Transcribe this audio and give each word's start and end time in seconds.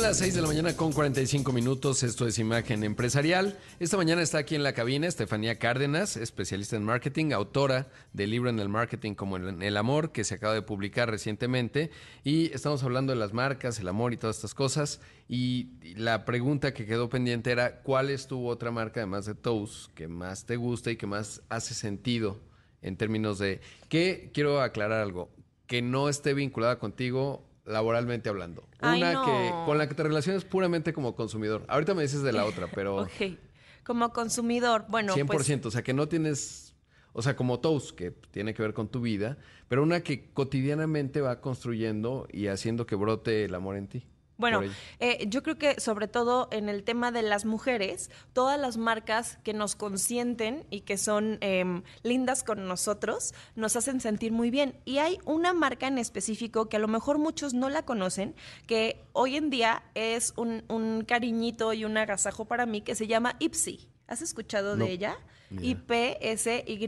Son 0.00 0.08
las 0.08 0.16
6 0.16 0.34
de 0.34 0.40
la 0.40 0.48
mañana 0.48 0.74
con 0.74 0.94
45 0.94 1.52
minutos, 1.52 2.02
esto 2.04 2.26
es 2.26 2.38
Imagen 2.38 2.84
Empresarial. 2.84 3.58
Esta 3.80 3.98
mañana 3.98 4.22
está 4.22 4.38
aquí 4.38 4.54
en 4.54 4.62
la 4.62 4.72
cabina 4.72 5.06
Estefanía 5.06 5.58
Cárdenas, 5.58 6.16
especialista 6.16 6.74
en 6.76 6.84
marketing, 6.84 7.32
autora 7.32 7.88
del 8.14 8.30
libro 8.30 8.48
en 8.48 8.60
el 8.60 8.70
marketing 8.70 9.12
como 9.12 9.36
el 9.36 9.76
amor, 9.76 10.10
que 10.10 10.24
se 10.24 10.36
acaba 10.36 10.54
de 10.54 10.62
publicar 10.62 11.10
recientemente. 11.10 11.90
Y 12.24 12.50
estamos 12.54 12.82
hablando 12.82 13.12
de 13.12 13.18
las 13.18 13.34
marcas, 13.34 13.78
el 13.78 13.88
amor 13.88 14.14
y 14.14 14.16
todas 14.16 14.36
estas 14.36 14.54
cosas. 14.54 15.02
Y 15.28 15.72
la 15.96 16.24
pregunta 16.24 16.72
que 16.72 16.86
quedó 16.86 17.10
pendiente 17.10 17.50
era, 17.50 17.82
¿cuál 17.82 18.08
es 18.08 18.26
tu 18.26 18.48
otra 18.48 18.70
marca, 18.70 19.00
además 19.00 19.26
de 19.26 19.34
Toast, 19.34 19.92
que 19.92 20.08
más 20.08 20.46
te 20.46 20.56
gusta 20.56 20.90
y 20.90 20.96
que 20.96 21.06
más 21.06 21.42
hace 21.50 21.74
sentido 21.74 22.40
en 22.80 22.96
términos 22.96 23.38
de... 23.38 23.60
que 23.90 24.30
quiero 24.32 24.62
aclarar 24.62 25.02
algo, 25.02 25.28
que 25.66 25.82
no 25.82 26.08
esté 26.08 26.32
vinculada 26.32 26.78
contigo 26.78 27.49
laboralmente 27.64 28.28
hablando. 28.28 28.68
Una 28.82 29.24
que 29.24 29.50
con 29.66 29.78
la 29.78 29.88
que 29.88 29.94
te 29.94 30.02
relaciones 30.02 30.44
puramente 30.44 30.92
como 30.92 31.14
consumidor. 31.14 31.64
Ahorita 31.68 31.94
me 31.94 32.02
dices 32.02 32.22
de 32.22 32.32
la 32.32 32.44
otra, 32.44 32.68
pero... 32.74 32.96
ok, 33.02 33.38
como 33.84 34.12
consumidor, 34.12 34.86
bueno, 34.88 35.14
100%, 35.14 35.26
pues 35.26 35.66
o 35.66 35.70
sea, 35.70 35.82
que 35.82 35.94
no 35.94 36.08
tienes... 36.08 36.74
O 37.12 37.22
sea, 37.22 37.34
como 37.34 37.58
Toast, 37.58 37.96
que 37.96 38.12
tiene 38.12 38.54
que 38.54 38.62
ver 38.62 38.72
con 38.72 38.88
tu 38.88 39.00
vida, 39.00 39.36
pero 39.66 39.82
una 39.82 40.00
que 40.02 40.30
cotidianamente 40.32 41.20
va 41.20 41.40
construyendo 41.40 42.28
y 42.30 42.46
haciendo 42.46 42.86
que 42.86 42.94
brote 42.94 43.44
el 43.44 43.54
amor 43.56 43.76
en 43.76 43.88
ti. 43.88 44.06
Bueno, 44.40 44.62
eh, 44.98 45.26
yo 45.28 45.42
creo 45.42 45.58
que 45.58 45.78
sobre 45.80 46.08
todo 46.08 46.48
en 46.50 46.68
el 46.68 46.82
tema 46.82 47.12
de 47.12 47.22
las 47.22 47.44
mujeres, 47.44 48.10
todas 48.32 48.58
las 48.58 48.78
marcas 48.78 49.38
que 49.44 49.52
nos 49.52 49.76
consienten 49.76 50.66
y 50.70 50.80
que 50.80 50.96
son 50.96 51.38
em, 51.42 51.82
lindas 52.02 52.42
con 52.42 52.66
nosotros, 52.66 53.34
nos 53.54 53.76
hacen 53.76 54.00
sentir 54.00 54.32
muy 54.32 54.50
bien. 54.50 54.80
Y 54.86 54.98
hay 54.98 55.18
una 55.26 55.52
marca 55.52 55.86
en 55.86 55.98
específico 55.98 56.68
que 56.68 56.78
a 56.78 56.80
lo 56.80 56.88
mejor 56.88 57.18
muchos 57.18 57.52
no 57.52 57.68
la 57.68 57.84
conocen, 57.84 58.34
que 58.66 59.04
hoy 59.12 59.36
en 59.36 59.50
día 59.50 59.82
es 59.94 60.32
un, 60.36 61.04
cariñito 61.06 61.72
y 61.72 61.84
un 61.84 61.96
agasajo 61.98 62.46
para 62.46 62.64
mí, 62.64 62.80
que 62.80 62.94
se 62.94 63.06
llama 63.06 63.36
Ipsy. 63.38 63.88
¿Has 64.06 64.22
escuchado 64.22 64.76
de 64.76 64.90
ella? 64.90 65.18
I-P-S-Y. 65.50 66.86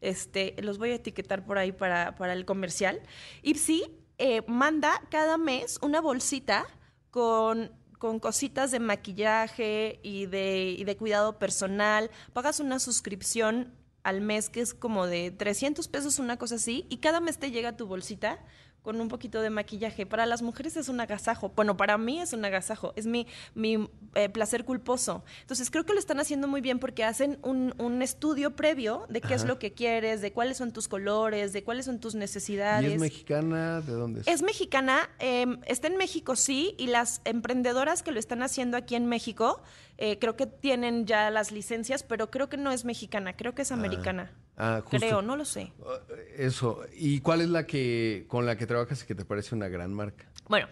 Este, 0.00 0.56
los 0.62 0.78
voy 0.78 0.92
a 0.92 0.94
etiquetar 0.94 1.44
por 1.44 1.58
ahí 1.58 1.72
para, 1.72 2.14
para 2.14 2.32
el 2.32 2.46
comercial. 2.46 3.00
Ipsy 3.42 3.99
eh, 4.20 4.42
manda 4.46 5.02
cada 5.10 5.38
mes 5.38 5.78
una 5.80 6.00
bolsita 6.00 6.66
con, 7.10 7.72
con 7.98 8.20
cositas 8.20 8.70
de 8.70 8.78
maquillaje 8.78 9.98
y 10.02 10.26
de, 10.26 10.76
y 10.78 10.84
de 10.84 10.96
cuidado 10.96 11.38
personal. 11.38 12.10
Pagas 12.34 12.60
una 12.60 12.78
suscripción 12.78 13.74
al 14.02 14.20
mes 14.20 14.50
que 14.50 14.60
es 14.60 14.74
como 14.74 15.06
de 15.06 15.30
300 15.30 15.88
pesos, 15.88 16.18
una 16.18 16.36
cosa 16.36 16.56
así, 16.56 16.86
y 16.90 16.98
cada 16.98 17.20
mes 17.20 17.38
te 17.38 17.50
llega 17.50 17.76
tu 17.76 17.86
bolsita 17.86 18.38
con 18.82 19.00
un 19.00 19.08
poquito 19.08 19.42
de 19.42 19.50
maquillaje. 19.50 20.06
Para 20.06 20.26
las 20.26 20.42
mujeres 20.42 20.76
es 20.76 20.88
un 20.88 21.00
agasajo. 21.00 21.52
Bueno, 21.54 21.76
para 21.76 21.98
mí 21.98 22.20
es 22.20 22.32
un 22.32 22.44
agasajo. 22.44 22.92
Es 22.96 23.06
mi, 23.06 23.26
mi 23.54 23.88
eh, 24.14 24.28
placer 24.28 24.64
culposo. 24.64 25.24
Entonces 25.42 25.70
creo 25.70 25.84
que 25.84 25.92
lo 25.92 25.98
están 25.98 26.20
haciendo 26.20 26.48
muy 26.48 26.60
bien 26.60 26.78
porque 26.78 27.04
hacen 27.04 27.38
un, 27.42 27.74
un 27.78 28.02
estudio 28.02 28.56
previo 28.56 29.06
de 29.08 29.20
qué 29.20 29.34
es 29.34 29.44
lo 29.44 29.58
que 29.58 29.72
quieres, 29.72 30.20
de 30.20 30.32
cuáles 30.32 30.56
son 30.56 30.72
tus 30.72 30.88
colores, 30.88 31.52
de 31.52 31.62
cuáles 31.62 31.84
son 31.84 32.00
tus 32.00 32.14
necesidades. 32.14 32.90
¿Y 32.90 32.94
es 32.94 33.00
mexicana? 33.00 33.80
¿De 33.80 33.92
dónde 33.92 34.20
es? 34.20 34.28
Es 34.28 34.42
mexicana. 34.42 35.10
Em, 35.18 35.60
está 35.66 35.88
en 35.88 35.96
México, 35.96 36.36
sí. 36.36 36.74
Y 36.78 36.86
las 36.86 37.20
emprendedoras 37.24 38.02
que 38.02 38.12
lo 38.12 38.18
están 38.18 38.42
haciendo 38.42 38.76
aquí 38.76 38.94
en 38.94 39.06
México, 39.06 39.62
eh, 39.98 40.18
creo 40.18 40.36
que 40.36 40.46
tienen 40.46 41.06
ya 41.06 41.30
las 41.30 41.52
licencias, 41.52 42.02
pero 42.02 42.30
creo 42.30 42.48
que 42.48 42.56
no 42.56 42.72
es 42.72 42.84
mexicana. 42.84 43.36
Creo 43.36 43.54
que 43.54 43.62
es 43.62 43.72
ah. 43.72 43.76
Ah, 44.62 44.82
Creo, 44.88 45.22
no 45.22 45.36
lo 45.36 45.46
sé. 45.46 45.72
Ah, 45.86 45.98
eso. 46.36 46.82
¿Y 46.94 47.20
cuál 47.20 47.40
es 47.40 47.48
la 47.48 47.66
que 47.66 48.26
con 48.28 48.44
la 48.44 48.56
que 48.56 48.66
trabajas 48.66 49.02
y 49.02 49.06
que 49.06 49.14
te 49.14 49.24
parece 49.24 49.54
una 49.54 49.68
gran 49.68 49.94
marca? 49.94 50.26
Bueno, 50.48 50.68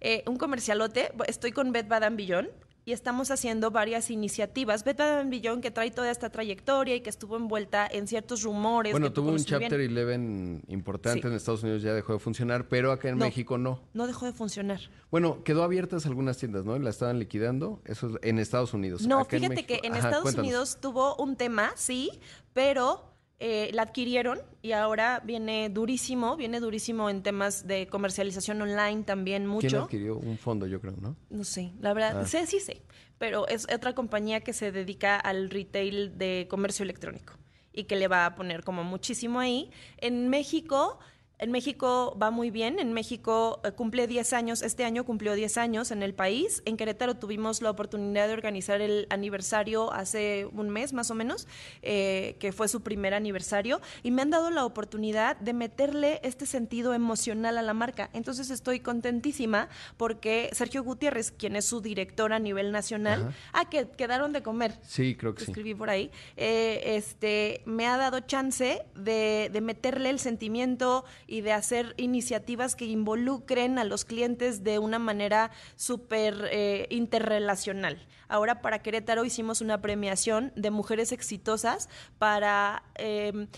eh, 0.00 0.22
un 0.26 0.36
comercialote. 0.36 1.10
Estoy 1.26 1.50
con 1.50 1.72
Beth 1.72 1.88
Badan 1.88 2.16
Billón 2.16 2.48
y 2.84 2.92
estamos 2.92 3.32
haciendo 3.32 3.72
varias 3.72 4.12
iniciativas. 4.12 4.84
Beth 4.84 4.98
Badan 4.98 5.28
Billón 5.28 5.60
que 5.60 5.72
trae 5.72 5.90
toda 5.90 6.08
esta 6.08 6.30
trayectoria 6.30 6.94
y 6.94 7.00
que 7.00 7.10
estuvo 7.10 7.36
envuelta 7.36 7.88
en 7.90 8.06
ciertos 8.06 8.44
rumores. 8.44 8.92
Bueno, 8.92 9.12
tuvo 9.12 9.32
un 9.32 9.44
Chapter 9.44 9.80
11 9.80 10.62
importante 10.68 11.26
en 11.26 11.34
Estados 11.34 11.64
Unidos, 11.64 11.82
ya 11.82 11.94
dejó 11.94 12.12
de 12.12 12.20
funcionar, 12.20 12.68
pero 12.68 12.92
acá 12.92 13.08
en 13.08 13.18
México 13.18 13.58
no. 13.58 13.82
No 13.92 14.06
dejó 14.06 14.26
de 14.26 14.32
funcionar. 14.32 14.80
Bueno, 15.10 15.42
quedó 15.42 15.64
abiertas 15.64 16.06
algunas 16.06 16.38
tiendas, 16.38 16.64
¿no? 16.64 16.78
La 16.78 16.90
estaban 16.90 17.18
liquidando, 17.18 17.80
eso 17.86 18.20
en 18.22 18.38
Estados 18.38 18.72
Unidos. 18.72 19.04
No, 19.04 19.24
fíjate 19.24 19.66
que 19.66 19.80
en 19.82 19.96
Estados 19.96 20.36
Unidos 20.36 20.78
tuvo 20.80 21.16
un 21.16 21.34
tema, 21.34 21.72
sí, 21.74 22.12
pero 22.52 23.15
eh, 23.38 23.70
la 23.74 23.82
adquirieron 23.82 24.40
y 24.62 24.72
ahora 24.72 25.20
viene 25.22 25.68
durísimo, 25.68 26.36
viene 26.36 26.58
durísimo 26.58 27.10
en 27.10 27.22
temas 27.22 27.66
de 27.66 27.86
comercialización 27.86 28.62
online 28.62 29.02
también 29.02 29.46
mucho. 29.46 29.68
¿Quién 29.68 29.82
adquirió 29.82 30.16
un 30.16 30.38
fondo, 30.38 30.66
yo 30.66 30.80
creo, 30.80 30.94
no? 31.00 31.16
No 31.28 31.44
sé, 31.44 31.72
la 31.80 31.92
verdad, 31.92 32.20
ah. 32.22 32.26
sé, 32.26 32.46
sí 32.46 32.60
sé, 32.60 32.80
pero 33.18 33.46
es 33.48 33.66
otra 33.72 33.94
compañía 33.94 34.40
que 34.40 34.54
se 34.54 34.72
dedica 34.72 35.16
al 35.16 35.50
retail 35.50 36.16
de 36.16 36.46
comercio 36.48 36.82
electrónico 36.82 37.34
y 37.74 37.84
que 37.84 37.96
le 37.96 38.08
va 38.08 38.24
a 38.24 38.34
poner 38.34 38.64
como 38.64 38.84
muchísimo 38.84 39.38
ahí. 39.38 39.70
En 39.98 40.28
México 40.28 40.98
en 41.38 41.50
México 41.50 42.16
va 42.20 42.30
muy 42.30 42.50
bien, 42.50 42.78
en 42.78 42.94
México 42.94 43.60
eh, 43.62 43.72
cumple 43.72 44.06
10 44.06 44.32
años, 44.32 44.62
este 44.62 44.84
año 44.84 45.04
cumplió 45.04 45.34
10 45.34 45.58
años 45.58 45.90
en 45.90 46.02
el 46.02 46.14
país. 46.14 46.62
En 46.64 46.78
Querétaro 46.78 47.16
tuvimos 47.16 47.60
la 47.60 47.70
oportunidad 47.70 48.26
de 48.26 48.32
organizar 48.32 48.80
el 48.80 49.06
aniversario 49.10 49.92
hace 49.92 50.46
un 50.52 50.70
mes 50.70 50.94
más 50.94 51.10
o 51.10 51.14
menos, 51.14 51.46
eh, 51.82 52.36
que 52.40 52.52
fue 52.52 52.68
su 52.68 52.82
primer 52.82 53.12
aniversario, 53.12 53.82
y 54.02 54.12
me 54.12 54.22
han 54.22 54.30
dado 54.30 54.50
la 54.50 54.64
oportunidad 54.64 55.36
de 55.36 55.52
meterle 55.52 56.20
este 56.22 56.46
sentido 56.46 56.94
emocional 56.94 57.58
a 57.58 57.62
la 57.62 57.74
marca. 57.74 58.08
Entonces 58.14 58.50
estoy 58.50 58.80
contentísima 58.80 59.68
porque 59.98 60.48
Sergio 60.52 60.82
Gutiérrez, 60.82 61.32
quien 61.32 61.54
es 61.56 61.66
su 61.66 61.82
director 61.82 62.32
a 62.32 62.38
nivel 62.38 62.72
nacional, 62.72 63.34
ah, 63.52 63.68
que 63.68 63.88
quedaron 63.90 64.32
de 64.32 64.42
comer. 64.42 64.78
Sí, 64.82 65.16
creo 65.16 65.34
que 65.34 65.44
sí. 65.44 65.50
Escribí 65.50 65.74
por 65.74 65.90
ahí. 65.90 66.10
Eh, 66.38 66.96
este, 66.96 67.60
me 67.66 67.86
ha 67.86 67.98
dado 67.98 68.20
chance 68.20 68.82
de, 68.94 69.50
de 69.52 69.60
meterle 69.60 70.08
el 70.08 70.18
sentimiento 70.18 71.04
y 71.26 71.40
de 71.40 71.52
hacer 71.52 71.94
iniciativas 71.96 72.76
que 72.76 72.86
involucren 72.86 73.78
a 73.78 73.84
los 73.84 74.04
clientes 74.04 74.62
de 74.64 74.78
una 74.78 74.98
manera 74.98 75.50
súper 75.76 76.48
eh, 76.50 76.86
interrelacional. 76.90 78.06
Ahora 78.28 78.60
para 78.62 78.82
Querétaro 78.82 79.24
hicimos 79.24 79.60
una 79.60 79.80
premiación 79.80 80.52
de 80.56 80.70
mujeres 80.70 81.12
exitosas 81.12 81.88
para... 82.18 82.82
Em, 82.96 83.48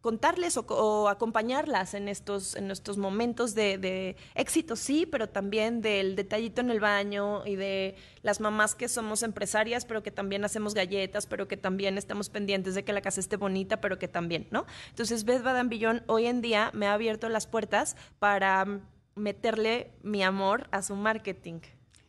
contarles 0.00 0.56
o, 0.56 1.08
acompañarlas 1.08 1.94
en 1.94 2.08
estos, 2.08 2.56
en 2.56 2.70
estos 2.70 2.96
momentos 2.96 3.54
de, 3.54 4.16
éxito, 4.34 4.76
sí, 4.76 5.06
pero 5.06 5.28
también 5.28 5.82
del 5.82 6.16
detallito 6.16 6.60
en 6.60 6.70
el 6.70 6.80
baño 6.80 7.46
y 7.46 7.56
de 7.56 7.96
las 8.22 8.40
mamás 8.40 8.74
que 8.74 8.88
somos 8.88 9.22
empresarias, 9.22 9.84
pero 9.84 10.02
que 10.02 10.10
también 10.10 10.44
hacemos 10.44 10.74
galletas, 10.74 11.26
pero 11.26 11.48
que 11.48 11.56
también 11.56 11.98
estamos 11.98 12.30
pendientes 12.30 12.74
de 12.74 12.84
que 12.84 12.92
la 12.92 13.02
casa 13.02 13.20
esté 13.20 13.36
bonita, 13.36 13.80
pero 13.80 13.98
que 13.98 14.08
también, 14.08 14.46
¿no? 14.50 14.66
Entonces, 14.88 15.24
Beth 15.24 15.42
Badambillón 15.42 16.02
hoy 16.06 16.26
en 16.26 16.40
día 16.40 16.70
me 16.72 16.86
ha 16.86 16.94
abierto 16.94 17.28
las 17.28 17.46
puertas 17.46 17.96
para 18.18 18.80
meterle 19.14 19.90
mi 20.02 20.22
amor 20.22 20.68
a 20.70 20.82
su 20.82 20.96
marketing. 20.96 21.60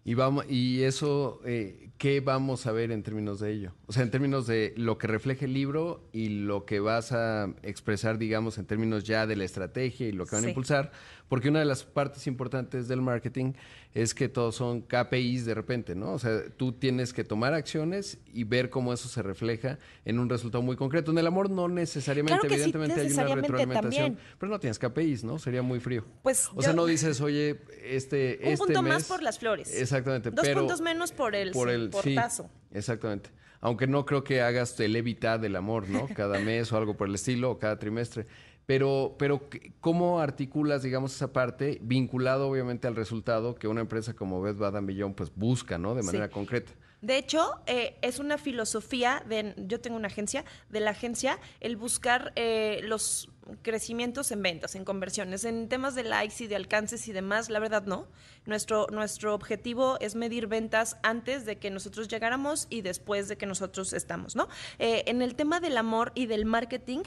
Y, 0.03 0.15
vamos, 0.15 0.45
y 0.49 0.81
eso, 0.81 1.41
eh, 1.45 1.91
¿qué 1.99 2.21
vamos 2.21 2.65
a 2.65 2.71
ver 2.71 2.91
en 2.91 3.03
términos 3.03 3.39
de 3.39 3.51
ello? 3.51 3.73
O 3.85 3.93
sea, 3.93 4.01
en 4.01 4.09
términos 4.09 4.47
de 4.47 4.73
lo 4.75 4.97
que 4.97 5.05
refleja 5.05 5.45
el 5.45 5.53
libro 5.53 6.09
y 6.11 6.29
lo 6.29 6.65
que 6.65 6.79
vas 6.79 7.11
a 7.11 7.53
expresar, 7.61 8.17
digamos, 8.17 8.57
en 8.57 8.65
términos 8.65 9.03
ya 9.03 9.27
de 9.27 9.35
la 9.35 9.43
estrategia 9.43 10.07
y 10.07 10.11
lo 10.11 10.25
que 10.25 10.35
van 10.35 10.45
a 10.45 10.49
impulsar, 10.49 10.91
porque 11.31 11.49
una 11.49 11.59
de 11.59 11.65
las 11.65 11.83
partes 11.83 12.27
importantes 12.27 12.87
del 12.87 13.01
marketing 13.01 13.53
es 13.93 14.13
que 14.13 14.27
todos 14.27 14.55
son 14.55 14.81
KPIs 14.81 15.45
de 15.45 15.53
repente, 15.53 15.95
¿no? 15.95 16.13
O 16.13 16.19
sea, 16.19 16.43
tú 16.57 16.73
tienes 16.73 17.13
que 17.13 17.23
tomar 17.23 17.53
acciones 17.53 18.17
y 18.33 18.43
ver 18.43 18.69
cómo 18.69 18.91
eso 18.91 19.07
se 19.07 19.21
refleja 19.21 19.79
en 20.03 20.19
un 20.19 20.29
resultado 20.29 20.61
muy 20.61 20.75
concreto. 20.75 21.11
En 21.11 21.17
el 21.17 21.27
amor 21.27 21.49
no 21.49 21.67
necesariamente, 21.67 22.47
evidentemente 22.47 22.99
hay 22.99 23.11
una 23.11 23.35
retroalimentación, 23.35 24.17
pero 24.39 24.49
no 24.49 24.59
tienes 24.59 24.79
KPIs, 24.79 25.23
¿no? 25.23 25.39
Sería 25.39 25.61
muy 25.61 25.79
frío. 25.79 26.05
Pues 26.21 26.49
o 26.53 26.61
sea, 26.61 26.73
no 26.73 26.85
dices, 26.85 27.21
oye, 27.21 27.61
este, 27.83 28.39
un 28.41 28.47
este 28.49 28.65
punto 28.65 28.81
más 28.83 29.05
por 29.05 29.21
las 29.21 29.39
flores. 29.39 29.73
Exactamente. 29.91 30.31
Dos 30.31 30.47
puntos 30.49 30.81
menos 30.81 31.11
por 31.11 31.35
el, 31.35 31.51
por 31.51 31.69
el 31.69 31.89
portazo. 31.89 32.49
exactamente. 32.71 33.29
Aunque 33.59 33.85
no 33.85 34.05
creo 34.05 34.23
que 34.23 34.41
hagas 34.41 34.79
el 34.79 34.95
evita 34.95 35.37
del 35.37 35.55
amor, 35.55 35.87
¿no? 35.87 36.07
Cada 36.15 36.39
mes 36.39 36.71
o 36.71 36.77
algo 36.77 36.95
por 36.95 37.07
el 37.07 37.15
estilo, 37.15 37.51
o 37.51 37.59
cada 37.59 37.77
trimestre. 37.77 38.25
Pero, 38.65 39.15
pero 39.19 39.49
¿cómo 39.81 40.19
articulas, 40.19 40.83
digamos, 40.83 41.15
esa 41.15 41.33
parte 41.33 41.79
vinculado 41.81 42.47
obviamente 42.47 42.87
al 42.87 42.95
resultado 42.95 43.55
que 43.55 43.67
una 43.67 43.81
empresa 43.81 44.13
como 44.13 44.41
Beth 44.41 44.57
Baden 44.57 44.85
Beyond 44.85 45.15
pues 45.15 45.31
busca, 45.35 45.77
¿no? 45.77 45.93
De 45.93 46.03
manera 46.03 46.29
concreta. 46.29 46.71
De 47.01 47.17
hecho, 47.17 47.59
eh, 47.65 47.97
es 48.03 48.19
una 48.19 48.37
filosofía 48.37 49.23
de, 49.27 49.55
yo 49.57 49.81
tengo 49.81 49.97
una 49.97 50.07
agencia, 50.07 50.45
de 50.69 50.79
la 50.79 50.91
agencia, 50.91 51.39
el 51.59 51.75
buscar 51.75 52.31
eh, 52.35 52.81
los 52.83 53.30
crecimientos 53.61 54.31
en 54.31 54.41
ventas, 54.41 54.75
en 54.75 54.85
conversiones, 54.85 55.43
en 55.45 55.67
temas 55.69 55.95
de 55.95 56.03
likes 56.03 56.43
y 56.43 56.47
de 56.47 56.55
alcances 56.55 57.07
y 57.07 57.11
demás, 57.11 57.49
la 57.49 57.59
verdad 57.59 57.85
no. 57.85 58.07
Nuestro, 58.45 58.87
nuestro 58.91 59.33
objetivo 59.33 59.97
es 59.99 60.15
medir 60.15 60.47
ventas 60.47 60.97
antes 61.03 61.45
de 61.45 61.57
que 61.57 61.69
nosotros 61.69 62.07
llegáramos 62.07 62.67
y 62.69 62.81
después 62.81 63.27
de 63.27 63.37
que 63.37 63.45
nosotros 63.45 63.93
estamos, 63.93 64.35
¿no? 64.35 64.47
Eh, 64.79 65.03
en 65.07 65.21
el 65.21 65.35
tema 65.35 65.59
del 65.59 65.77
amor 65.77 66.11
y 66.15 66.25
del 66.25 66.45
marketing, 66.45 67.03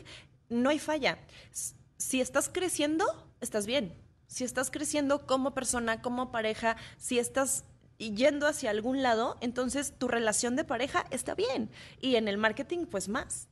no 0.48 0.70
hay 0.70 0.78
falla. 0.78 1.18
Si 1.96 2.20
estás 2.20 2.48
creciendo, 2.48 3.04
estás 3.40 3.66
bien. 3.66 3.94
Si 4.26 4.44
estás 4.44 4.70
creciendo 4.70 5.26
como 5.26 5.54
persona, 5.54 6.02
como 6.02 6.32
pareja, 6.32 6.76
si 6.98 7.18
estás 7.18 7.64
yendo 7.98 8.46
hacia 8.46 8.70
algún 8.70 9.02
lado, 9.02 9.36
entonces 9.40 9.94
tu 9.96 10.08
relación 10.08 10.56
de 10.56 10.64
pareja 10.64 11.04
está 11.10 11.34
bien. 11.34 11.70
Y 12.00 12.16
en 12.16 12.28
el 12.28 12.38
marketing, 12.38 12.86
pues 12.86 13.08
más. 13.08 13.48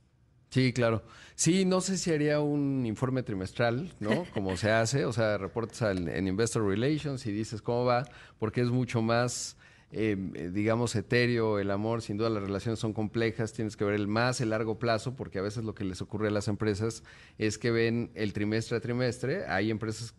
Sí, 0.53 0.75
claro. 0.75 1.03
Sí, 1.35 1.65
no 1.65 1.81
sé 1.81 1.97
si 1.97 2.13
haría 2.13 2.41
un 2.41 2.85
informe 2.85 3.23
trimestral, 3.23 3.91
¿no? 4.01 4.27
Como 4.35 4.59
se 4.59 4.71
hace, 4.71 5.07
o 5.07 5.13
sea, 5.13 5.39
reportas 5.39 5.81
en 5.97 6.29
Investor 6.29 6.63
Relations 6.69 7.25
y 7.25 7.33
dices 7.33 7.63
cómo 7.63 7.87
va, 7.87 8.05
porque 8.39 8.61
es 8.61 8.69
mucho 8.69 9.01
más, 9.01 9.57
eh, 9.93 10.15
digamos, 10.53 10.95
etéreo 10.95 11.59
el 11.59 11.71
amor. 11.71 12.03
Sin 12.03 12.19
duda 12.19 12.29
las 12.29 12.43
relaciones 12.43 12.81
son 12.81 12.93
complejas, 12.93 13.55
tienes 13.55 13.79
que 13.79 13.85
ver 13.87 13.95
el 13.95 14.09
más, 14.09 14.43
el 14.43 14.51
largo 14.51 14.79
plazo, 14.79 15.17
porque 15.17 15.39
a 15.39 15.43
veces 15.43 15.65
lo 15.65 15.75
que 15.75 15.85
les 15.85 16.03
ocurre 16.03 16.29
a 16.29 16.31
las 16.31 16.49
empresas 16.49 17.03
es 17.39 17.57
que 17.57 17.71
ven 17.71 18.11
el 18.15 18.35
trimestre 18.35 18.77
a 18.77 18.81
trimestre. 18.81 19.47
Hay 19.47 19.71
empresas 19.71 20.15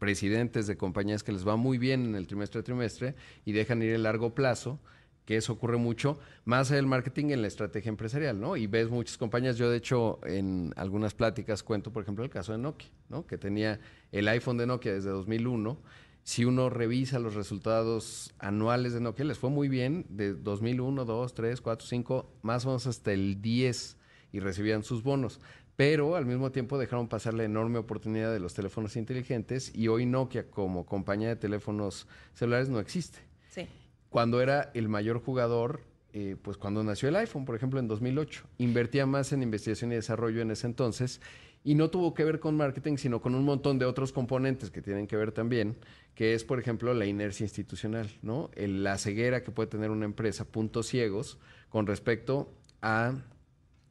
presidentes 0.00 0.66
de 0.66 0.76
compañías 0.76 1.22
que 1.22 1.30
les 1.30 1.46
va 1.46 1.54
muy 1.54 1.78
bien 1.78 2.06
en 2.06 2.16
el 2.16 2.26
trimestre 2.26 2.58
a 2.58 2.64
trimestre 2.64 3.14
y 3.44 3.52
dejan 3.52 3.82
ir 3.82 3.92
el 3.92 4.02
largo 4.02 4.34
plazo 4.34 4.80
que 5.26 5.36
eso 5.36 5.52
ocurre 5.52 5.76
mucho, 5.76 6.18
más 6.44 6.70
el 6.70 6.86
marketing 6.86 7.30
en 7.30 7.42
la 7.42 7.48
estrategia 7.48 7.90
empresarial, 7.90 8.40
¿no? 8.40 8.56
Y 8.56 8.68
ves 8.68 8.88
muchas 8.88 9.18
compañías, 9.18 9.58
yo 9.58 9.68
de 9.68 9.76
hecho 9.76 10.20
en 10.24 10.72
algunas 10.76 11.14
pláticas 11.14 11.64
cuento, 11.64 11.92
por 11.92 12.04
ejemplo, 12.04 12.24
el 12.24 12.30
caso 12.30 12.52
de 12.52 12.58
Nokia, 12.58 12.88
¿no? 13.08 13.26
Que 13.26 13.36
tenía 13.36 13.80
el 14.12 14.28
iPhone 14.28 14.56
de 14.56 14.66
Nokia 14.66 14.94
desde 14.94 15.10
2001. 15.10 15.78
Si 16.22 16.44
uno 16.44 16.70
revisa 16.70 17.18
los 17.18 17.34
resultados 17.34 18.34
anuales 18.38 18.94
de 18.94 19.00
Nokia, 19.00 19.24
les 19.24 19.38
fue 19.38 19.50
muy 19.50 19.68
bien 19.68 20.06
de 20.08 20.32
2001, 20.32 21.04
2, 21.04 21.34
3, 21.34 21.60
4, 21.60 21.86
5, 21.86 22.30
más 22.42 22.64
o 22.64 22.68
menos 22.68 22.86
hasta 22.86 23.12
el 23.12 23.42
10 23.42 23.96
y 24.32 24.38
recibían 24.38 24.84
sus 24.84 25.02
bonos. 25.02 25.40
Pero 25.74 26.14
al 26.14 26.24
mismo 26.24 26.52
tiempo 26.52 26.78
dejaron 26.78 27.08
pasar 27.08 27.34
la 27.34 27.44
enorme 27.44 27.78
oportunidad 27.78 28.32
de 28.32 28.40
los 28.40 28.54
teléfonos 28.54 28.96
inteligentes 28.96 29.74
y 29.74 29.88
hoy 29.88 30.06
Nokia 30.06 30.48
como 30.50 30.86
compañía 30.86 31.28
de 31.28 31.36
teléfonos 31.36 32.06
celulares 32.32 32.68
no 32.68 32.78
existe. 32.78 33.18
Sí 33.48 33.68
cuando 34.16 34.40
era 34.40 34.70
el 34.72 34.88
mayor 34.88 35.22
jugador, 35.22 35.82
eh, 36.14 36.36
pues 36.40 36.56
cuando 36.56 36.82
nació 36.82 37.10
el 37.10 37.16
iPhone, 37.16 37.44
por 37.44 37.54
ejemplo, 37.54 37.80
en 37.80 37.86
2008. 37.86 38.44
Invertía 38.56 39.04
más 39.04 39.30
en 39.34 39.42
investigación 39.42 39.92
y 39.92 39.96
desarrollo 39.96 40.40
en 40.40 40.50
ese 40.50 40.66
entonces 40.66 41.20
y 41.64 41.74
no 41.74 41.90
tuvo 41.90 42.14
que 42.14 42.24
ver 42.24 42.40
con 42.40 42.56
marketing, 42.56 42.96
sino 42.96 43.20
con 43.20 43.34
un 43.34 43.44
montón 43.44 43.78
de 43.78 43.84
otros 43.84 44.12
componentes 44.12 44.70
que 44.70 44.80
tienen 44.80 45.06
que 45.06 45.16
ver 45.16 45.32
también, 45.32 45.76
que 46.14 46.32
es, 46.32 46.44
por 46.44 46.58
ejemplo, 46.58 46.94
la 46.94 47.04
inercia 47.04 47.44
institucional, 47.44 48.08
¿no? 48.22 48.50
la 48.56 48.96
ceguera 48.96 49.42
que 49.42 49.50
puede 49.50 49.68
tener 49.68 49.90
una 49.90 50.06
empresa, 50.06 50.46
puntos 50.46 50.86
ciegos, 50.86 51.36
con 51.68 51.86
respecto 51.86 52.50
a 52.80 53.12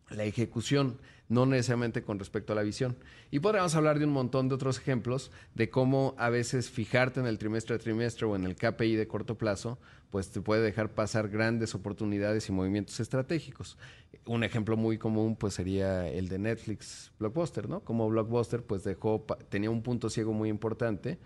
la 0.09 0.23
ejecución 0.23 0.97
no 1.27 1.45
necesariamente 1.45 2.03
con 2.03 2.19
respecto 2.19 2.53
a 2.53 2.55
la 2.55 2.63
visión. 2.63 2.97
Y 3.31 3.39
podríamos 3.39 3.75
hablar 3.75 3.99
de 3.99 4.05
un 4.05 4.11
montón 4.11 4.49
de 4.49 4.55
otros 4.55 4.77
ejemplos 4.77 5.31
de 5.53 5.69
cómo 5.69 6.15
a 6.17 6.29
veces 6.29 6.69
fijarte 6.69 7.19
en 7.19 7.25
el 7.25 7.37
trimestre 7.37 7.75
a 7.75 7.79
trimestre 7.79 8.25
o 8.25 8.35
en 8.35 8.45
el 8.45 8.55
KPI 8.55 8.95
de 8.95 9.07
corto 9.07 9.37
plazo, 9.37 9.79
pues 10.11 10.29
te 10.29 10.41
puede 10.41 10.61
dejar 10.61 10.89
pasar 10.89 11.29
grandes 11.29 11.75
oportunidades 11.75 12.47
y 12.49 12.51
movimientos 12.51 12.99
estratégicos. 12.99 13.77
Un 14.25 14.43
ejemplo 14.43 14.77
muy 14.77 14.97
común 14.97 15.35
pues 15.35 15.55
sería 15.55 16.07
el 16.07 16.29
de 16.29 16.39
Netflix 16.39 17.11
Blockbuster, 17.19 17.67
¿no? 17.67 17.81
Como 17.81 18.07
Blockbuster 18.09 18.63
pues 18.63 18.83
dejó, 18.83 19.25
tenía 19.49 19.69
un 19.69 19.81
punto 19.81 20.09
ciego 20.09 20.31
muy 20.33 20.49
importante 20.49 21.17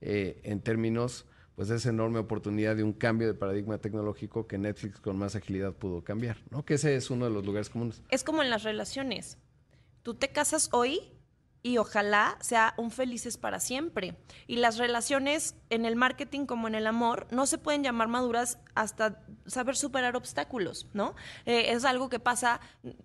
eh, 0.00 0.40
en 0.44 0.60
términos 0.60 1.26
pues 1.56 1.70
esa 1.70 1.88
enorme 1.88 2.20
oportunidad 2.20 2.76
de 2.76 2.84
un 2.84 2.92
cambio 2.92 3.26
de 3.26 3.34
paradigma 3.34 3.78
tecnológico 3.78 4.46
que 4.46 4.58
Netflix 4.58 5.00
con 5.00 5.18
más 5.18 5.34
agilidad 5.34 5.72
pudo 5.72 6.04
cambiar, 6.04 6.36
¿no? 6.50 6.64
Que 6.64 6.74
ese 6.74 6.94
es 6.94 7.10
uno 7.10 7.24
de 7.24 7.32
los 7.32 7.44
lugares 7.44 7.68
comunes. 7.68 8.00
Es 8.10 8.22
como 8.22 8.44
en 8.44 8.50
las 8.50 8.62
relaciones 8.62 9.38
tú 10.08 10.14
te 10.14 10.30
casas 10.30 10.70
hoy 10.72 11.12
y 11.62 11.76
ojalá 11.76 12.38
sea 12.40 12.72
un 12.78 12.90
felices 12.90 13.36
para 13.36 13.60
siempre. 13.60 14.16
Y 14.46 14.56
las 14.56 14.78
relaciones 14.78 15.54
en 15.70 15.84
el 15.84 15.96
marketing 15.96 16.46
como 16.46 16.68
en 16.68 16.74
el 16.74 16.86
amor 16.86 17.26
no 17.30 17.46
se 17.46 17.58
pueden 17.58 17.82
llamar 17.82 18.08
maduras 18.08 18.58
hasta 18.74 19.20
saber 19.46 19.76
superar 19.76 20.16
obstáculos, 20.16 20.86
¿no? 20.92 21.14
Eh, 21.46 21.72
es 21.72 21.84
algo 21.84 22.08
que 22.08 22.20
pasa, 22.20 22.60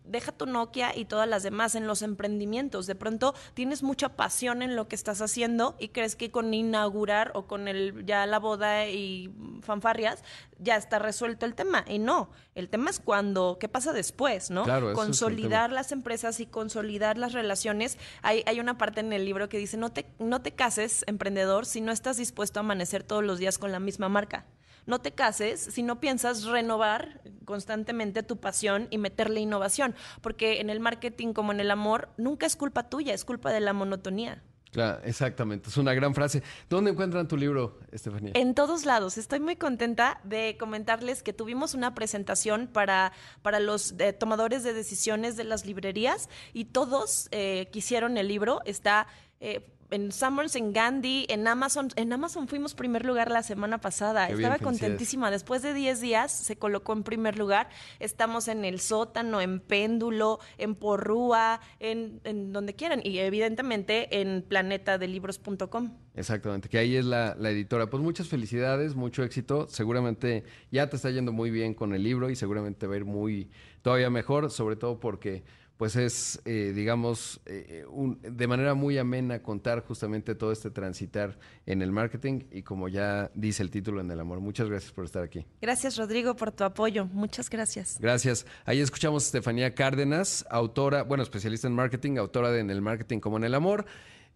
deja 0.06 0.32
tu 0.32 0.46
Nokia 0.46 0.96
y 0.96 1.06
todas 1.06 1.28
las 1.28 1.44
demás 1.44 1.76
en 1.76 1.88
los 1.88 2.02
emprendimientos. 2.02 2.86
De 2.86 2.96
pronto 2.96 3.34
tienes 3.54 3.84
mucha 3.84 4.10
pasión 4.10 4.62
en 4.62 4.76
lo 4.76 4.88
que 4.88 4.96
estás 4.96 5.22
haciendo 5.22 5.76
y 5.80 5.90
crees 5.90 6.16
que 6.16 6.32
con 6.32 6.54
inaugurar 6.54 7.32
o 7.36 7.48
con 7.48 7.68
el 7.68 8.06
ya 8.06 8.26
la 8.26 8.40
boda 8.40 8.88
y 8.88 9.34
fanfarrias 9.62 10.24
ya 10.60 10.76
está 10.78 11.00
resuelto 11.00 11.46
el 11.46 11.56
tema. 11.56 11.84
Y 11.88 12.00
no, 12.00 12.30
el 12.56 12.70
tema 12.70 12.90
es 12.90 13.00
cuando, 13.00 13.58
¿qué 13.60 13.68
pasa 13.68 13.94
después, 13.94 14.50
no? 14.50 14.66
consolidar 14.94 15.72
las 15.72 15.92
empresas 15.92 16.40
y 16.40 16.46
consolidar 16.46 17.18
las 17.18 17.34
relaciones. 17.34 17.98
Hay, 18.22 18.44
hay 18.46 18.60
una 18.60 18.78
parte 18.78 19.02
en 19.02 19.14
el 19.14 19.26
libro 19.26 19.50
que 19.50 19.58
dice, 19.58 19.78
no 19.78 19.92
te, 19.92 20.06
no 20.20 20.42
te 20.42 20.52
cases, 20.52 21.04
emprendedor, 21.08 21.66
si 21.66 21.82
no 21.82 21.92
estás 21.92 22.18
dispuesto 22.18 22.53
a 22.60 22.64
amanecer 22.64 23.04
todos 23.04 23.24
los 23.24 23.40
días 23.40 23.58
con 23.58 23.72
la 23.72 23.80
misma 23.80 24.10
marca 24.10 24.46
no 24.86 25.00
te 25.00 25.12
cases 25.12 25.60
si 25.60 25.84
no 25.84 26.00
piensas 26.00 26.44
renovar 26.46 27.22
constantemente 27.46 28.24
tu 28.24 28.38
pasión 28.38 28.88
y 28.90 28.98
meterle 28.98 29.40
innovación, 29.40 29.96
porque 30.22 30.60
en 30.62 30.70
el 30.70 30.80
marketing 30.80 31.34
como 31.34 31.52
en 31.52 31.60
el 31.60 31.72
amor 31.72 32.10
nunca 32.18 32.46
es 32.46 32.56
culpa 32.56 32.90
tuya, 32.90 33.14
es 33.14 33.26
culpa 33.26 33.52
de 33.52 33.60
la 33.60 33.74
monotonía. 33.74 34.44
Claro, 34.72 35.02
exactamente. 35.04 35.70
Es 35.70 35.78
una 35.78 35.94
gran 35.94 36.16
frase. 36.16 36.42
¿Dónde 36.68 36.90
encuentran 36.90 37.28
tu 37.28 37.38
libro, 37.38 37.80
Estefanía? 37.92 38.32
En 38.34 38.56
todos 38.56 38.86
lados. 38.86 39.20
Estoy 39.20 39.40
muy 39.40 39.56
contenta 39.56 40.20
de 40.24 40.58
comentarles 40.60 41.22
que 41.22 41.32
tuvimos 41.32 41.76
una 41.76 41.94
presentación 41.94 42.66
para, 42.66 43.12
para 43.44 43.60
los 43.60 43.94
eh, 44.00 44.14
tomadores 44.14 44.64
de 44.64 44.74
decisiones 44.74 45.38
de 45.38 45.44
las 45.44 45.68
librerías 45.68 46.28
y 46.54 46.66
todos 46.66 47.28
eh, 47.30 47.70
quisieron 47.72 48.18
el 48.18 48.28
libro. 48.28 48.62
Está 48.66 49.06
eh, 49.42 49.64
en 49.94 50.12
Summers, 50.12 50.56
en 50.56 50.74
Gandhi, 50.74 51.28
en 51.30 51.48
Amazon. 51.48 51.90
En 51.96 52.12
Amazon 52.12 52.48
fuimos 52.48 52.74
primer 52.74 53.06
lugar 53.06 53.30
la 53.30 53.44
semana 53.44 53.80
pasada. 53.80 54.28
Estaba 54.28 54.58
contentísima. 54.58 55.30
Después 55.30 55.62
de 55.62 55.76
10 55.76 56.02
días 56.02 56.32
se 56.32 56.56
colocó 56.56 56.94
en 56.94 57.04
primer 57.04 57.38
lugar. 57.38 57.70
Estamos 58.00 58.48
en 58.48 58.66
el 58.66 58.80
sótano, 58.80 59.40
en 59.40 59.60
péndulo, 59.60 60.40
en 60.58 60.74
porrúa, 60.74 61.62
en, 61.80 62.22
donde 62.52 62.74
quieran. 62.74 63.02
Y 63.04 63.20
evidentemente 63.20 64.20
en 64.20 64.42
planetadelibros.com. 64.42 65.92
Exactamente, 66.16 66.70
que 66.70 66.78
ahí 66.80 66.96
es 66.96 67.06
la, 67.06 67.36
la, 67.38 67.52
editora. 67.52 67.88
Pues 67.88 68.02
muchas 68.02 68.28
felicidades, 68.28 68.96
mucho 68.96 69.24
éxito. 69.24 69.68
Seguramente 69.70 70.44
ya 70.72 70.90
te 70.90 70.96
está 70.96 71.12
yendo 71.12 71.32
muy 71.32 71.52
bien 71.52 71.76
con 71.76 71.94
el 71.94 72.04
libro 72.04 72.32
y 72.32 72.36
seguramente 72.36 72.88
va 72.88 72.96
a 72.96 72.98
ir 72.98 73.06
muy 73.06 73.52
todavía 73.84 74.10
mejor, 74.10 74.50
sobre 74.50 74.76
todo 74.76 75.00
porque 75.00 75.44
pues 75.84 75.98
es, 75.98 76.42
eh, 76.46 76.72
digamos, 76.74 77.42
eh, 77.46 77.84
de 78.22 78.48
manera 78.48 78.74
muy 78.74 78.98
amena 78.98 79.44
contar 79.44 79.84
justamente 79.86 80.34
todo 80.34 80.54
este 80.54 80.72
transitar 80.72 81.38
en 81.66 81.82
el 81.82 81.92
marketing 81.92 82.44
y 82.54 82.62
como 82.62 82.88
ya 82.88 83.30
dice 83.36 83.64
el 83.64 83.70
título 83.70 84.00
en 84.00 84.10
el 84.10 84.18
amor. 84.18 84.40
Muchas 84.40 84.70
gracias 84.70 84.94
por 84.94 85.04
estar 85.04 85.24
aquí. 85.24 85.46
Gracias, 85.62 85.98
Rodrigo, 85.98 86.38
por 86.38 86.54
tu 86.54 86.64
apoyo. 86.64 87.08
Muchas 87.08 87.50
gracias. 87.50 87.98
Gracias. 88.00 88.46
Ahí 88.64 88.80
escuchamos 88.80 89.24
a 89.24 89.26
Estefanía 89.26 89.76
Cárdenas, 89.76 90.46
autora, 90.50 91.04
bueno, 91.04 91.22
especialista 91.22 91.68
en 91.68 91.76
marketing, 91.76 92.16
autora 92.16 92.50
de 92.50 92.62
En 92.62 92.70
el 92.70 92.82
marketing 92.82 93.20
como 93.20 93.36
en 93.36 93.44
el 93.44 93.54
amor. 93.54 93.86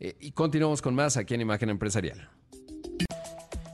Eh, 0.01 0.17
y 0.19 0.31
continuamos 0.31 0.81
con 0.81 0.95
más 0.95 1.15
aquí 1.15 1.33
en 1.33 1.39
Imagen 1.39 1.69
Empresarial. 1.69 2.29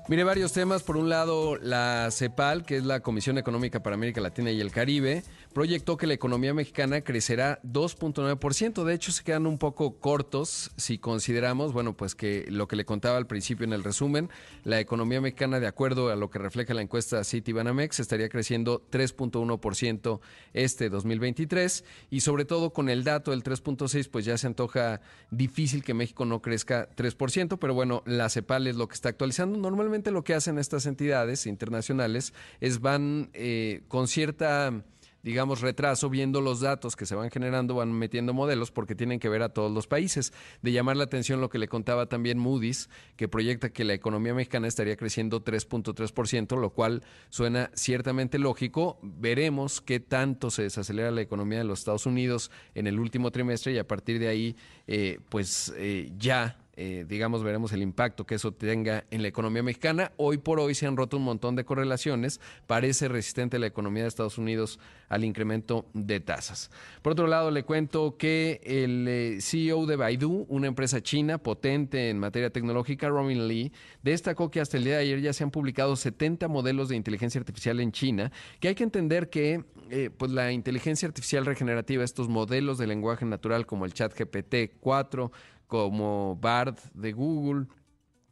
Mire, 0.10 0.25
varios 0.25 0.51
temas. 0.51 0.83
Por 0.83 0.98
un 0.98 1.07
lado, 1.07 1.55
la 1.55 2.10
CEPAL, 2.12 2.65
que 2.65 2.75
es 2.75 2.83
la 2.83 3.00
Comisión 3.00 3.38
Económica 3.38 3.81
para 3.81 3.93
América 3.93 4.19
Latina 4.19 4.51
y 4.51 4.60
el 4.60 4.69
Caribe, 4.69 5.24
proyectó 5.53 5.95
que 5.95 6.07
la 6.07 6.13
economía 6.13 6.53
mexicana 6.53 7.00
crecerá 7.00 7.62
2.9%. 7.63 8.83
De 8.83 8.93
hecho, 8.93 9.13
se 9.13 9.24
quedan 9.24 9.48
un 9.48 9.57
poco 9.57 10.00
cortos 10.00 10.72
si 10.75 10.98
consideramos, 10.98 11.72
bueno, 11.72 11.95
pues 11.95 12.15
que 12.15 12.45
lo 12.50 12.67
que 12.67 12.75
le 12.75 12.83
contaba 12.83 13.15
al 13.15 13.27
principio 13.27 13.63
en 13.63 13.72
el 13.72 13.81
resumen, 13.81 14.29
la 14.65 14.81
economía 14.81 15.22
mexicana, 15.22 15.62
de 15.62 15.67
acuerdo 15.67 16.10
a 16.10 16.17
lo 16.17 16.29
que 16.29 16.38
refleja 16.38 16.74
la 16.74 16.81
encuesta 16.81 17.24
Citibanamex, 17.24 18.01
estaría 18.01 18.27
creciendo 18.27 18.86
3.1% 18.91 20.19
este 20.51 20.89
2023 20.89 21.86
y 22.10 22.19
sobre 22.19 22.43
todo 22.43 22.74
con 22.74 22.89
el 22.89 23.05
dato 23.05 23.31
del 23.31 23.41
3.6, 23.41 24.10
pues 24.12 24.25
ya 24.25 24.38
se 24.38 24.48
antoja 24.48 25.00
difícil 25.31 25.81
que 25.81 25.93
México 25.93 26.25
no 26.25 26.41
crezca 26.41 26.89
3%, 26.89 27.57
pero 27.57 27.74
bueno, 27.74 28.03
la 28.05 28.27
CEPAL 28.29 28.67
es 28.67 28.75
lo 28.75 28.89
que 28.89 28.95
está 28.95 29.07
actualizando. 29.07 29.57
Normalmente 29.57 29.93
lo 30.12 30.24
que 30.24 30.34
hacen 30.34 30.58
estas 30.58 30.86
entidades 30.86 31.46
internacionales 31.46 32.34
es 32.60 32.82
van 32.82 33.30
eh, 33.34 33.84
con 33.88 34.08
cierta 34.08 34.84
digamos, 35.24 35.62
retraso 35.62 36.10
viendo 36.10 36.42
los 36.42 36.60
datos 36.60 36.96
que 36.96 37.06
se 37.06 37.16
van 37.16 37.32
generando, 37.32 37.76
van 37.76 37.94
metiendo 37.94 38.34
modelos 38.34 38.72
porque 38.72 38.94
tienen 38.94 39.20
que 39.20 39.30
ver 39.30 39.42
a 39.42 39.50
todos 39.50 39.72
los 39.72 39.88
países. 39.88 40.34
De 40.62 40.74
llamar 40.74 40.98
la 40.98 41.06
atención 41.06 41.40
lo 41.40 41.50
que 41.50 41.58
le 41.58 41.70
contaba 41.70 42.08
también 42.08 42.38
Moody's, 42.38 42.90
que 43.16 43.30
proyecta 43.30 43.72
que 43.72 43.86
la 43.86 43.94
economía 43.94 44.34
mexicana 44.34 44.68
estaría 44.68 44.98
creciendo 44.98 45.44
3.3%, 45.44 46.60
lo 46.60 46.72
cual 46.72 47.04
suena 47.30 47.72
ciertamente 47.74 48.38
lógico. 48.38 49.00
Veremos 49.02 49.80
qué 49.80 50.02
tanto 50.02 50.52
se 50.52 50.64
desacelera 50.64 51.10
la 51.10 51.22
economía 51.22 51.60
de 51.60 51.64
los 51.64 51.80
Estados 51.80 52.06
Unidos 52.06 52.52
en 52.76 52.88
el 52.88 53.00
último 53.00 53.32
trimestre 53.32 53.72
y 53.72 53.78
a 53.78 53.88
partir 53.88 54.20
de 54.20 54.28
ahí, 54.28 54.58
eh, 54.88 55.20
pues 55.30 55.74
eh, 55.78 56.12
ya 56.18 56.62
eh, 56.75 57.06
digamos, 57.08 57.44
veremos 57.44 57.72
el 57.72 57.84
impacto 57.84 58.25
que 58.25 58.36
eso 58.36 58.51
tenga 58.51 59.06
en 59.12 59.22
la 59.22 59.27
economía 59.27 59.62
mexicana. 59.62 60.12
Hoy 60.18 60.39
por 60.39 60.60
hoy 60.60 60.74
se 60.74 60.88
han 60.88 60.98
roto 60.98 61.18
un 61.18 61.24
montón 61.24 61.56
de 61.56 61.65
correlaciones. 61.65 62.42
Parece 62.65 63.08
resistente 63.08 63.60
la 63.60 63.68
economía 63.68 64.03
de 64.03 64.10
Estados 64.10 64.39
Unidos 64.39 64.80
al 65.08 65.24
incremento 65.24 65.86
de 65.94 66.20
tasas. 66.20 66.72
Por 67.03 67.13
otro 67.13 67.27
lado, 67.27 67.51
le 67.51 67.63
cuento 67.63 68.18
que 68.18 68.60
el 68.63 69.08
eh, 69.08 69.38
CEO 69.39 69.86
de 69.86 69.98
Baidu, 69.98 70.48
una 70.50 70.65
empresa 70.65 71.01
china 71.01 71.38
potente 71.38 72.10
en 72.10 72.18
materia 72.18 72.50
tecnológica, 72.50 73.08
Robin 73.08 73.48
Lee, 73.48 73.72
destacó 74.01 74.50
que 74.50 74.60
hasta 74.60 74.77
el 74.77 74.86
día 74.86 74.96
de 74.96 75.03
ayer 75.03 75.22
ya 75.22 75.34
se 75.34 75.44
han 75.44 75.51
publicado 75.51 75.96
70 75.96 76.48
modelos 76.48 76.89
de 76.89 76.96
inteligencia 76.96 77.39
artificial 77.39 77.80
en 77.82 77.92
China, 77.92 78.32
que 78.60 78.70
hay 78.70 78.75
que 78.75 78.84
entender 78.84 79.30
que 79.30 79.63
eh, 79.92 80.10
pues 80.10 80.32
la 80.32 80.51
inteligencia 80.51 81.08
artificial 81.08 81.46
regenerativa, 81.46 82.03
estos 82.03 82.30
modelos 82.30 82.80
de 82.80 82.88
lenguaje 82.88 83.25
natural 83.25 83.68
como 83.68 83.86
el 83.86 83.94
chat 83.94 84.18
GPT 84.18 84.80
4, 84.80 85.32
como 85.74 86.38
Bard 86.39 86.77
de 86.94 87.13
Google, 87.13 87.65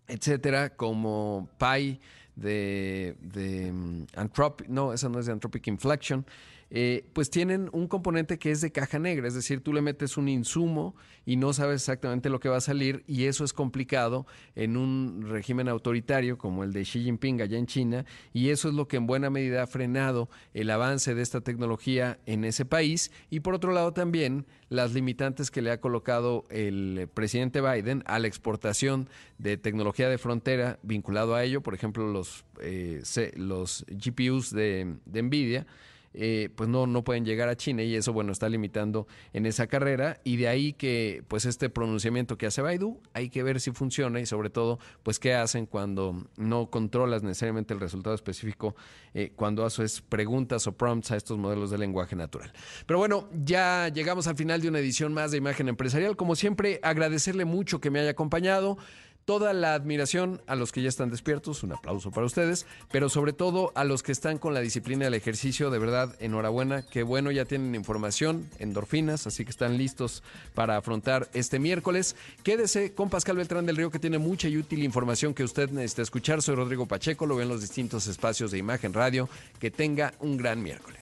etcétera, 0.07 0.75
como 0.75 1.49
Pi 1.57 1.99
de, 2.35 3.17
de 3.19 3.71
mm, 3.71 4.05
Anthropic, 4.15 4.67
no, 4.67 4.93
esa 4.93 5.09
no 5.09 5.17
es 5.17 5.25
de 5.25 5.31
Anthropic 5.31 5.65
Inflection, 5.65 6.23
eh, 6.73 7.03
pues 7.11 7.29
tienen 7.29 7.69
un 7.73 7.87
componente 7.87 8.39
que 8.39 8.49
es 8.49 8.61
de 8.61 8.71
caja 8.71 8.97
negra, 8.97 9.27
es 9.27 9.33
decir, 9.33 9.59
tú 9.59 9.73
le 9.73 9.81
metes 9.81 10.15
un 10.15 10.29
insumo 10.29 10.95
y 11.25 11.35
no 11.35 11.51
sabes 11.51 11.81
exactamente 11.81 12.29
lo 12.29 12.39
que 12.39 12.47
va 12.47 12.57
a 12.57 12.61
salir 12.61 13.03
y 13.07 13.25
eso 13.25 13.43
es 13.43 13.51
complicado 13.51 14.25
en 14.55 14.77
un 14.77 15.25
régimen 15.27 15.67
autoritario 15.67 16.37
como 16.37 16.63
el 16.63 16.71
de 16.71 16.83
Xi 16.83 17.03
Jinping 17.03 17.41
allá 17.41 17.57
en 17.57 17.65
China 17.65 18.05
y 18.31 18.51
eso 18.51 18.69
es 18.69 18.73
lo 18.73 18.87
que 18.87 18.95
en 18.95 19.05
buena 19.05 19.29
medida 19.29 19.63
ha 19.63 19.67
frenado 19.67 20.29
el 20.53 20.69
avance 20.69 21.13
de 21.13 21.21
esta 21.21 21.41
tecnología 21.41 22.19
en 22.25 22.45
ese 22.45 22.63
país. 22.63 23.11
Y 23.29 23.41
por 23.41 23.53
otro 23.53 23.73
lado 23.73 23.91
también 23.91 24.45
las 24.69 24.93
limitantes 24.93 25.51
que 25.51 25.61
le 25.61 25.71
ha 25.71 25.81
colocado 25.81 26.45
el 26.49 27.09
presidente 27.13 27.59
Biden 27.59 28.01
a 28.05 28.17
la 28.17 28.27
exportación 28.27 29.09
de 29.39 29.57
tecnología 29.57 30.07
de 30.07 30.17
frontera 30.17 30.79
vinculado 30.83 31.35
a 31.35 31.43
ello, 31.43 31.59
por 31.59 31.73
ejemplo 31.73 32.07
los, 32.07 32.45
eh, 32.61 33.03
los 33.35 33.85
GPUs 33.89 34.51
de, 34.51 34.95
de 35.05 35.21
Nvidia 35.21 35.67
eh, 36.13 36.49
pues 36.55 36.69
no, 36.69 36.87
no 36.87 37.03
pueden 37.03 37.25
llegar 37.25 37.49
a 37.49 37.55
China 37.55 37.83
y 37.83 37.95
eso, 37.95 38.13
bueno, 38.13 38.31
está 38.31 38.49
limitando 38.49 39.07
en 39.33 39.45
esa 39.45 39.67
carrera 39.67 40.19
y 40.23 40.37
de 40.37 40.47
ahí 40.47 40.73
que, 40.73 41.23
pues 41.27 41.45
este 41.45 41.69
pronunciamiento 41.69 42.37
que 42.37 42.45
hace 42.45 42.61
Baidu, 42.61 42.99
hay 43.13 43.29
que 43.29 43.43
ver 43.43 43.59
si 43.61 43.71
funciona 43.71 44.19
y 44.19 44.25
sobre 44.25 44.49
todo, 44.49 44.79
pues 45.03 45.19
qué 45.19 45.33
hacen 45.33 45.65
cuando 45.65 46.27
no 46.37 46.69
controlas 46.69 47.23
necesariamente 47.23 47.73
el 47.73 47.79
resultado 47.79 48.15
específico, 48.15 48.75
eh, 49.13 49.31
cuando 49.35 49.65
haces 49.65 50.01
preguntas 50.01 50.67
o 50.67 50.73
prompts 50.73 51.11
a 51.11 51.17
estos 51.17 51.37
modelos 51.37 51.71
de 51.71 51.77
lenguaje 51.77 52.15
natural. 52.15 52.51
Pero 52.85 52.99
bueno, 52.99 53.29
ya 53.43 53.89
llegamos 53.89 54.27
al 54.27 54.35
final 54.35 54.61
de 54.61 54.69
una 54.69 54.79
edición 54.79 55.13
más 55.13 55.31
de 55.31 55.37
Imagen 55.37 55.69
Empresarial. 55.69 56.15
Como 56.15 56.35
siempre, 56.35 56.79
agradecerle 56.83 57.45
mucho 57.45 57.79
que 57.79 57.89
me 57.89 57.99
haya 57.99 58.11
acompañado 58.11 58.77
toda 59.25 59.53
la 59.53 59.73
admiración 59.73 60.41
a 60.47 60.55
los 60.55 60.71
que 60.71 60.81
ya 60.81 60.89
están 60.89 61.09
despiertos, 61.09 61.63
un 61.63 61.73
aplauso 61.73 62.11
para 62.11 62.25
ustedes, 62.25 62.65
pero 62.91 63.09
sobre 63.09 63.33
todo 63.33 63.71
a 63.75 63.83
los 63.83 64.03
que 64.03 64.11
están 64.11 64.37
con 64.37 64.53
la 64.53 64.59
disciplina 64.61 65.05
del 65.05 65.13
ejercicio, 65.13 65.69
de 65.69 65.79
verdad, 65.79 66.15
enhorabuena, 66.19 66.83
qué 66.83 67.03
bueno, 67.03 67.31
ya 67.31 67.45
tienen 67.45 67.75
información, 67.75 68.49
endorfinas, 68.59 69.27
así 69.27 69.43
que 69.45 69.51
están 69.51 69.77
listos 69.77 70.23
para 70.53 70.77
afrontar 70.77 71.29
este 71.33 71.59
miércoles. 71.59 72.15
Quédese 72.43 72.93
con 72.93 73.09
Pascal 73.09 73.37
Beltrán 73.37 73.65
del 73.65 73.77
Río, 73.77 73.91
que 73.91 73.99
tiene 73.99 74.17
mucha 74.17 74.47
y 74.47 74.57
útil 74.57 74.83
información 74.83 75.33
que 75.33 75.43
usted 75.43 75.69
necesita 75.69 76.01
escuchar. 76.01 76.41
Soy 76.41 76.55
Rodrigo 76.55 76.87
Pacheco, 76.87 77.25
lo 77.25 77.35
ven 77.35 77.43
en 77.43 77.49
los 77.49 77.61
distintos 77.61 78.07
espacios 78.07 78.51
de 78.51 78.57
Imagen 78.57 78.93
Radio. 78.93 79.29
Que 79.59 79.71
tenga 79.71 80.13
un 80.19 80.37
gran 80.37 80.61
miércoles. 80.61 81.01